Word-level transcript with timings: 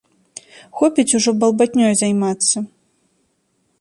Хопіць 0.79 1.13
ужо 1.19 1.31
балбатнёй 1.43 1.93
займацца. 2.03 2.57